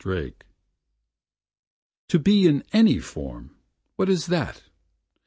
27 0.03 0.33
To 2.07 2.17
be 2.17 2.47
in 2.47 2.63
any 2.73 2.97
form, 2.97 3.55
what 3.97 4.09
is 4.09 4.25
that? 4.25 4.63